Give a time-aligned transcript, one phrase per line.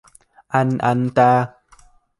[0.59, 1.29] Anh anh ta